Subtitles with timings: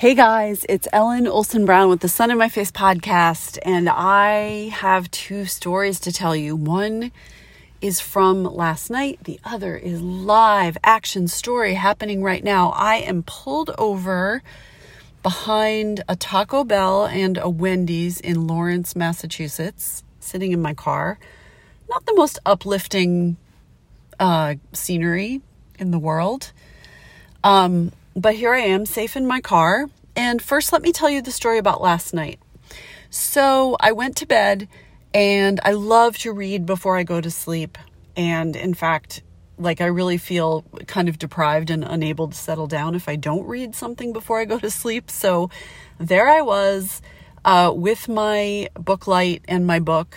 [0.00, 4.70] Hey guys, it's Ellen Olson Brown with the Sun in My Face podcast, and I
[4.70, 6.56] have two stories to tell you.
[6.56, 7.12] One
[7.82, 12.70] is from last night, the other is live action story happening right now.
[12.70, 14.42] I am pulled over
[15.22, 21.18] behind a Taco Bell and a Wendy's in Lawrence, Massachusetts, sitting in my car.
[21.90, 23.36] Not the most uplifting
[24.18, 25.42] uh, scenery
[25.78, 26.52] in the world.
[27.44, 29.86] Um, but here I am, safe in my car.
[30.14, 32.38] And first, let me tell you the story about last night.
[33.08, 34.68] So, I went to bed
[35.14, 37.78] and I love to read before I go to sleep.
[38.16, 39.22] And in fact,
[39.58, 43.46] like I really feel kind of deprived and unable to settle down if I don't
[43.46, 45.10] read something before I go to sleep.
[45.10, 45.48] So,
[45.98, 47.00] there I was
[47.44, 50.16] uh, with my book light and my book,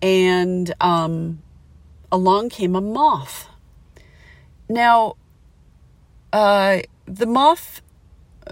[0.00, 1.40] and um,
[2.10, 3.48] along came a moth.
[4.68, 5.16] Now,
[6.32, 7.82] uh, the moth,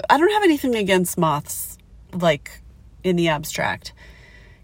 [0.08, 1.78] I don't have anything against moths,
[2.12, 2.62] like
[3.02, 3.92] in the abstract.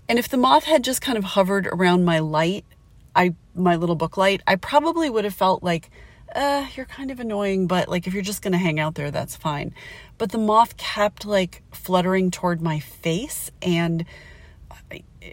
[0.09, 2.64] And if the moth had just kind of hovered around my light,
[3.14, 5.91] I my little book light, I probably would have felt like,
[6.34, 9.34] uh, you're kind of annoying, but like if you're just gonna hang out there, that's
[9.37, 9.75] fine.
[10.19, 14.05] But the moth kept like fluttering toward my face and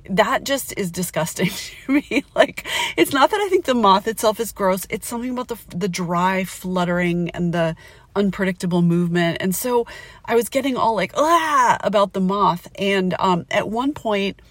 [0.09, 1.49] that just is disgusting
[1.85, 2.23] to me.
[2.35, 2.65] Like,
[2.97, 4.85] it's not that I think the moth itself is gross.
[4.89, 7.75] It's something about the the dry fluttering and the
[8.15, 9.37] unpredictable movement.
[9.39, 9.85] And so
[10.25, 12.67] I was getting all like ah about the moth.
[12.75, 14.41] And um, at one point,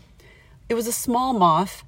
[0.68, 1.84] it was a small moth.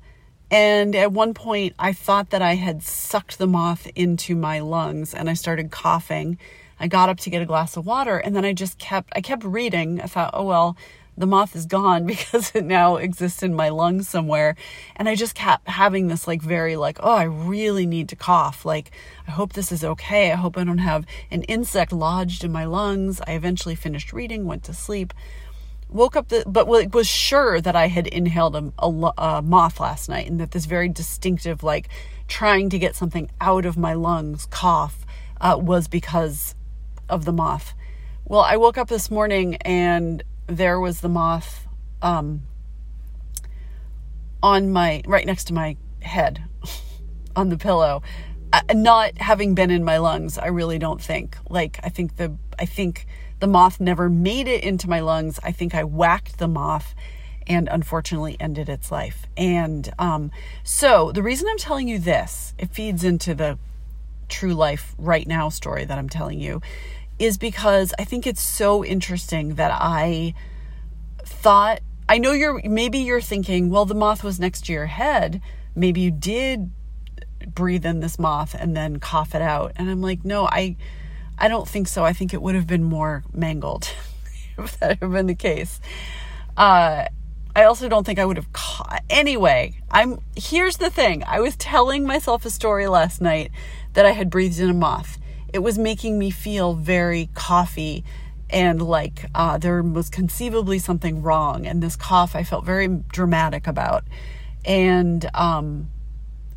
[0.51, 5.15] And at one point, I thought that I had sucked the moth into my lungs,
[5.15, 6.39] and I started coughing.
[6.79, 9.21] I got up to get a glass of water, and then I just kept I
[9.21, 10.01] kept reading.
[10.01, 10.77] I thought, oh well
[11.17, 14.57] the moth is gone because it now exists in my lungs somewhere.
[14.97, 18.65] And I just kept having this like very like, oh, I really need to cough.
[18.65, 18.91] Like,
[19.27, 20.33] I hope this is okay.
[20.33, 23.21] I hope I don't have an insect lodged in my lungs.
[23.27, 25.13] I eventually finished reading, went to sleep,
[25.89, 30.09] woke up, the, but was sure that I had inhaled a, a, a moth last
[30.09, 31.89] night and that this very distinctive, like
[32.27, 35.07] trying to get something out of my lungs cough
[35.41, 36.55] uh, was because
[37.09, 37.75] of the moth.
[38.25, 41.67] Well, I woke up this morning and there was the moth
[42.03, 42.43] um,
[44.43, 46.45] on my right next to my head
[47.37, 48.03] on the pillow.
[48.73, 51.37] Not having been in my lungs i really don't think.
[51.49, 53.07] Like i think the i think
[53.41, 55.41] the moth never made it into my lungs.
[55.43, 56.95] I think i whacked the moth
[57.47, 59.27] and unfortunately ended its life.
[59.37, 60.31] And um,
[60.63, 63.59] so the reason i'm telling you this it feeds into the
[64.29, 66.63] true life right now story that i'm telling you
[67.19, 70.35] is because I think it's so interesting that I
[71.25, 75.41] thought I know you're maybe you're thinking, well, the moth was next to your head.
[75.75, 76.71] Maybe you did
[77.47, 79.73] breathe in this moth and then cough it out.
[79.77, 80.77] And I'm like, no, I
[81.39, 82.05] I don't think so.
[82.05, 83.91] I think it would have been more mangled
[84.59, 85.81] if that had been the case.
[86.57, 87.07] Uh
[87.57, 89.75] I also don't think I would have caught anyway.
[89.91, 91.23] I'm here's the thing.
[91.25, 93.51] I was telling myself a story last night
[93.95, 95.19] that I had breathed in a moth
[95.55, 98.05] it was making me feel very coffee
[98.51, 101.65] and like uh, there was conceivably something wrong.
[101.65, 104.03] And this cough I felt very dramatic about.
[104.65, 105.91] And, um,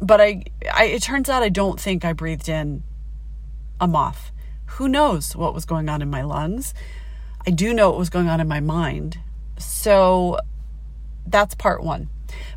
[0.01, 2.83] but I, I, it turns out I don't think I breathed in
[3.79, 4.31] a moth.
[4.65, 6.73] Who knows what was going on in my lungs?
[7.45, 9.19] I do know what was going on in my mind.
[9.59, 10.39] So
[11.27, 12.09] that's part one.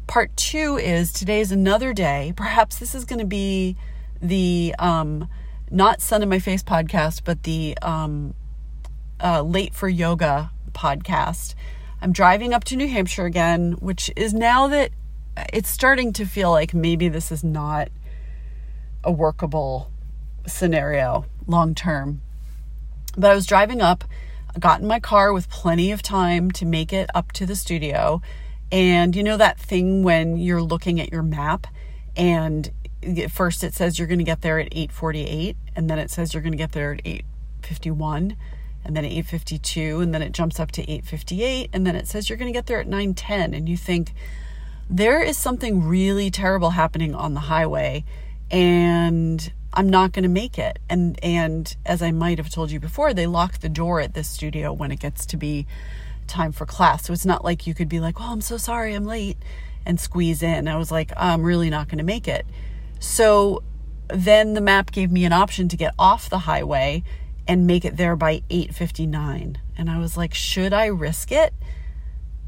[0.06, 2.32] Part two is today is another day.
[2.34, 3.76] Perhaps this is going to be
[4.22, 5.28] the um,
[5.70, 8.34] not Sun in My Face podcast, but the um,
[9.22, 11.54] uh, Late for Yoga podcast.
[12.02, 14.90] I'm driving up to New Hampshire again, which is now that
[15.52, 17.88] it's starting to feel like maybe this is not
[19.04, 19.90] a workable
[20.46, 22.20] scenario long term.
[23.16, 24.04] But I was driving up,
[24.58, 28.22] got in my car with plenty of time to make it up to the studio.
[28.72, 31.66] And you know that thing when you're looking at your map
[32.16, 32.70] and
[33.30, 36.42] first it says you're going to get there at 8:48 and then it says you're
[36.42, 37.04] going to get there at
[37.62, 38.36] 8:51
[38.84, 42.28] and then at 8:52 and then it jumps up to 8:58 and then it says
[42.28, 44.12] you're going to get there at 9:10 and you think
[44.88, 48.04] there is something really terrible happening on the highway
[48.50, 50.80] and I'm not going to make it.
[50.88, 54.28] And and as I might have told you before, they lock the door at this
[54.28, 55.64] studio when it gets to be
[56.26, 57.04] time for class.
[57.04, 59.38] So it's not like you could be like, "Well, I'm so sorry, I'm late."
[59.86, 60.68] and squeeze in.
[60.68, 62.46] I was like, I'm really not going to make it.
[63.00, 63.64] So
[64.08, 67.02] then the map gave me an option to get off the highway
[67.48, 69.56] and make it there by 8:59.
[69.76, 71.52] And I was like, should I risk it?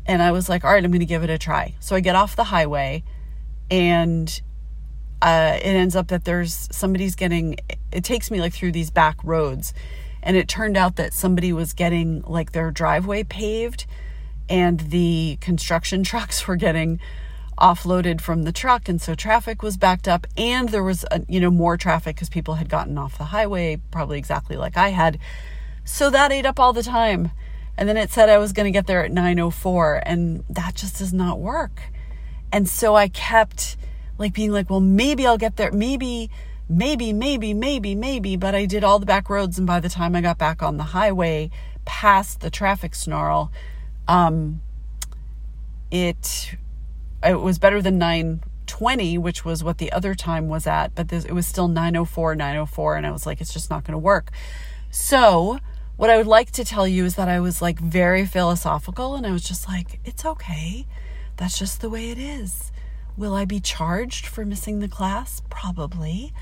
[0.07, 1.75] And I was like, all right, I'm going to give it a try.
[1.81, 3.03] So I get off the highway
[3.71, 4.41] and
[5.23, 7.57] uh, it ends up that there's somebody's getting
[7.91, 9.73] it takes me like through these back roads
[10.23, 13.87] And it turned out that somebody was getting like their driveway paved
[14.49, 17.01] and the construction trucks were getting
[17.63, 21.39] offloaded from the truck and so traffic was backed up and there was a, you
[21.39, 25.19] know more traffic because people had gotten off the highway probably exactly like I had.
[25.85, 27.31] So that ate up all the time.
[27.79, 30.99] And then it said I was going to get there at 904 and that just
[30.99, 31.81] does not work.
[32.53, 33.77] And so I kept
[34.19, 36.31] like being like well maybe I'll get there maybe
[36.69, 40.15] maybe maybe maybe maybe but I did all the back roads and by the time
[40.15, 41.51] I got back on the highway
[41.85, 43.51] past the traffic snarl
[44.07, 44.61] um
[45.91, 46.57] it
[47.25, 51.25] it was better than 920 which was what the other time was at but this,
[51.25, 54.31] it was still 904 904 and i was like it's just not going to work.
[54.91, 55.59] So
[55.97, 59.27] what i would like to tell you is that i was like very philosophical and
[59.27, 60.87] i was just like it's okay.
[61.37, 62.73] That's just the way it is.
[63.17, 65.43] Will i be charged for missing the class?
[65.51, 66.33] Probably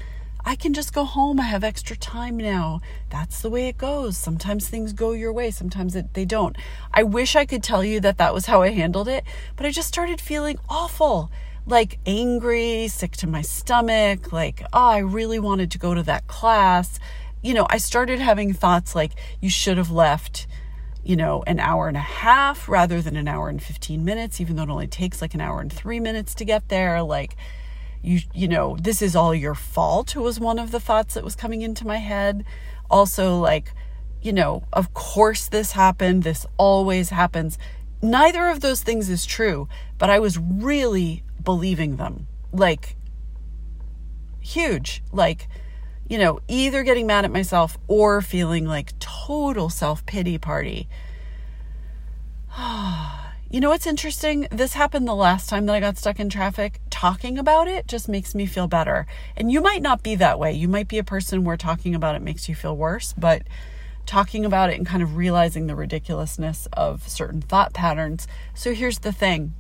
[0.45, 1.41] I can just go home.
[1.41, 2.81] I have extra time now.
[3.11, 4.17] That's the way it goes.
[4.17, 6.57] Sometimes things go your way, sometimes it, they don't.
[6.93, 9.25] I wish I could tell you that that was how I handled it,
[9.57, 11.31] but I just started feeling awful
[11.67, 16.27] like angry, sick to my stomach, like, oh, I really wanted to go to that
[16.27, 16.99] class.
[17.43, 20.47] You know, I started having thoughts like, you should have left,
[21.05, 24.57] you know, an hour and a half rather than an hour and 15 minutes, even
[24.57, 27.03] though it only takes like an hour and three minutes to get there.
[27.03, 27.37] Like,
[28.03, 31.37] you you know this is all your fault was one of the thoughts that was
[31.37, 32.45] coming into my head.
[32.91, 33.73] Also like
[34.23, 37.59] you know of course this happened this always happens.
[38.03, 39.69] Neither of those things is true
[39.99, 42.27] but i was really believing them.
[42.53, 42.97] Like
[44.41, 45.03] huge.
[45.13, 45.49] Like
[46.09, 50.89] you know either getting mad at myself or feeling like total self-pity party
[52.53, 53.20] ah.
[53.53, 54.47] You know what's interesting?
[54.53, 56.81] This happened the last time that I got stuck in traffic.
[56.89, 59.09] Talking about it just makes me feel better.
[59.37, 60.53] And you might not be that way.
[60.53, 63.43] You might be a person where talking about it makes you feel worse, but
[64.07, 68.29] talking about it and kind of realizing the ridiculousness of certain thought patterns.
[68.55, 69.55] So here's the thing.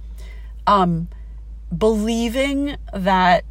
[0.68, 1.08] Um
[1.76, 3.44] believing that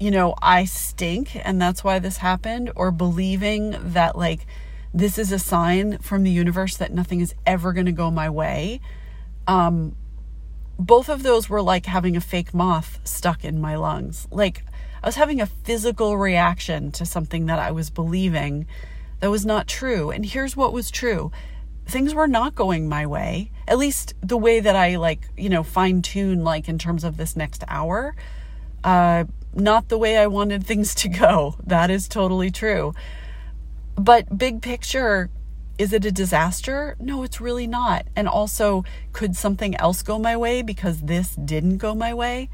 [0.00, 4.46] you know, I stink and that's why this happened or believing that like
[4.94, 8.30] this is a sign from the universe that nothing is ever going to go my
[8.30, 8.80] way
[9.48, 9.96] um,
[10.78, 14.28] both of those were like having a fake moth stuck in my lungs.
[14.30, 14.62] Like
[15.02, 18.66] I was having a physical reaction to something that I was believing
[19.18, 20.10] that was not true.
[20.10, 21.32] And here's what was true
[21.86, 25.62] things were not going my way, at least the way that I like, you know,
[25.62, 28.14] fine tune, like in terms of this next hour.
[28.84, 29.24] Uh,
[29.54, 31.56] not the way I wanted things to go.
[31.66, 32.94] That is totally true.
[33.96, 35.30] But big picture,
[35.78, 36.96] is it a disaster?
[36.98, 38.06] No, it's really not.
[38.16, 42.50] And also, could something else go my way because this didn't go my way?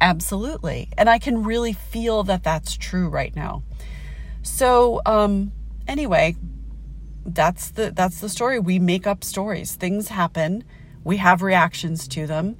[0.00, 0.88] Absolutely.
[0.96, 3.64] And I can really feel that that's true right now.
[4.42, 5.52] So, um,
[5.88, 6.36] anyway,
[7.24, 8.58] that's the that's the story.
[8.58, 9.74] We make up stories.
[9.74, 10.64] Things happen.
[11.02, 12.58] We have reactions to them,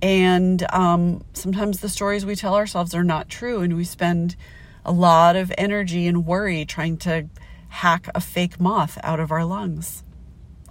[0.00, 4.36] and um, sometimes the stories we tell ourselves are not true, and we spend
[4.84, 7.28] a lot of energy and worry trying to
[7.76, 10.02] hack a fake moth out of our lungs.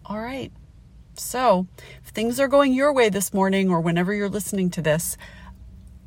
[0.06, 0.52] All right.
[1.14, 1.68] So,
[2.04, 5.16] if things are going your way this morning or whenever you're listening to this,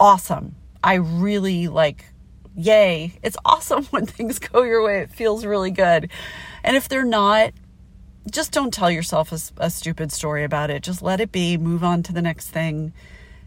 [0.01, 0.57] awesome.
[0.83, 2.07] I really like,
[2.57, 3.13] yay.
[3.23, 5.01] It's awesome when things go your way.
[5.03, 6.11] It feels really good.
[6.65, 7.53] And if they're not,
[8.29, 10.83] just don't tell yourself a, a stupid story about it.
[10.83, 12.93] Just let it be, move on to the next thing,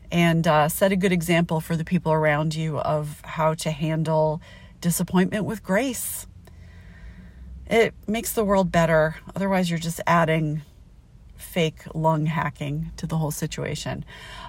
[0.09, 4.41] and uh, set a good example for the people around you of how to handle
[4.79, 6.27] disappointment with grace
[7.71, 9.15] it makes the world better.
[9.35, 10.61] Otherwise, you're just adding
[11.37, 14.05] fake lung hacking to the whole situation.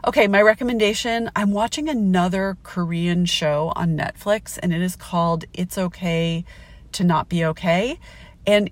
[0.06, 5.78] Okay, my recommendation I'm watching another Korean show on Netflix, and it is called It's
[5.78, 6.44] Okay
[6.92, 7.98] to Not Be Okay.
[8.46, 8.70] And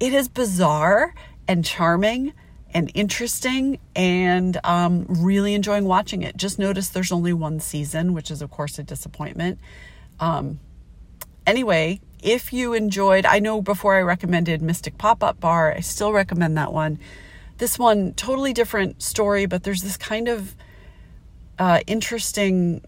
[0.00, 1.14] it is bizarre
[1.46, 2.32] and charming
[2.72, 6.36] and interesting and um, really enjoying watching it.
[6.36, 9.58] Just notice there's only one season, which is, of course, a disappointment.
[10.20, 10.60] Um,
[11.50, 16.12] anyway, if you enjoyed, I know before I recommended Mystic Pop Up Bar, I still
[16.12, 16.98] recommend that one.
[17.58, 20.54] This one, totally different story, but there's this kind of
[21.58, 22.82] uh, interesting,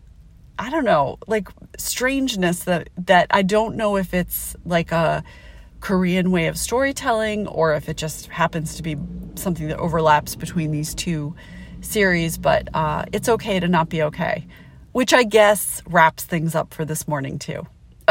[0.59, 5.25] I don't know, like strangeness that that I don't know if it's like a
[5.81, 8.97] Korean way of storytelling or if it just happens to be
[9.35, 11.35] something that overlaps between these two
[11.81, 12.39] series.
[12.39, 14.47] But uh, it's okay to not be okay,
[14.93, 17.67] which I guess wraps things up for this morning too.